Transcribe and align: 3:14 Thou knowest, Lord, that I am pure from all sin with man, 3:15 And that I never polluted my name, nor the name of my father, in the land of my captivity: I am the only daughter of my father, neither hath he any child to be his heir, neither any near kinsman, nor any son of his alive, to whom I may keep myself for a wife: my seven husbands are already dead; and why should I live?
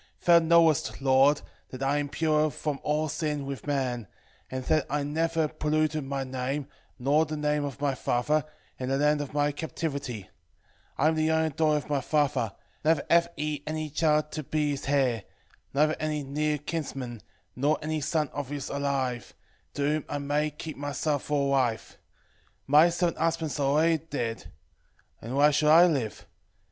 3:14 0.19 0.25
Thou 0.27 0.39
knowest, 0.39 1.01
Lord, 1.03 1.41
that 1.69 1.83
I 1.83 1.99
am 1.99 2.09
pure 2.09 2.49
from 2.49 2.79
all 2.81 3.07
sin 3.07 3.45
with 3.45 3.67
man, 3.67 4.05
3:15 4.49 4.49
And 4.49 4.63
that 4.65 4.85
I 4.89 5.03
never 5.03 5.47
polluted 5.47 6.03
my 6.03 6.23
name, 6.23 6.65
nor 6.97 7.23
the 7.27 7.37
name 7.37 7.63
of 7.63 7.79
my 7.79 7.93
father, 7.93 8.43
in 8.79 8.89
the 8.89 8.97
land 8.97 9.21
of 9.21 9.35
my 9.35 9.51
captivity: 9.51 10.27
I 10.97 11.07
am 11.07 11.13
the 11.13 11.29
only 11.29 11.51
daughter 11.51 11.77
of 11.77 11.87
my 11.91 12.01
father, 12.01 12.51
neither 12.83 13.05
hath 13.11 13.27
he 13.37 13.61
any 13.67 13.91
child 13.91 14.31
to 14.31 14.41
be 14.41 14.71
his 14.71 14.87
heir, 14.87 15.21
neither 15.71 15.95
any 15.99 16.23
near 16.23 16.57
kinsman, 16.57 17.21
nor 17.55 17.77
any 17.83 18.01
son 18.01 18.29
of 18.29 18.49
his 18.49 18.69
alive, 18.69 19.35
to 19.75 19.83
whom 19.83 20.05
I 20.09 20.17
may 20.17 20.49
keep 20.49 20.77
myself 20.77 21.25
for 21.25 21.43
a 21.43 21.47
wife: 21.49 21.99
my 22.65 22.89
seven 22.89 23.17
husbands 23.17 23.59
are 23.59 23.69
already 23.71 23.99
dead; 23.99 24.51
and 25.21 25.35
why 25.35 25.51
should 25.51 25.69
I 25.69 25.85
live? 25.85 26.25